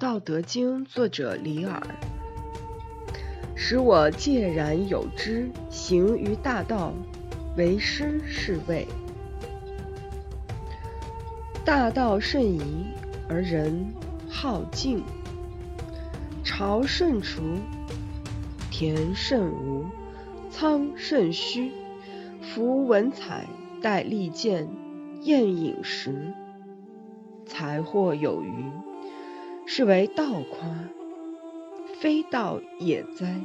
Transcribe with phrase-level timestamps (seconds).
[0.00, 1.78] 道德经》作者李耳，
[3.54, 6.94] 使我介然有之，行于大道，
[7.58, 8.88] 为师是谓。
[11.66, 12.86] 大道甚夷，
[13.28, 13.92] 而人
[14.26, 15.02] 好径；
[16.42, 17.42] 朝甚除，
[18.70, 19.84] 田甚芜，
[20.50, 21.72] 仓甚虚。
[22.40, 23.46] 夫文采，
[23.82, 24.66] 带利剑，
[25.20, 26.32] 宴饮食，
[27.44, 28.64] 财货有余，
[29.72, 30.68] 是为道夸，
[32.00, 33.40] 非道也哉！